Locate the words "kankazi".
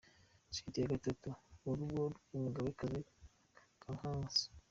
3.81-4.45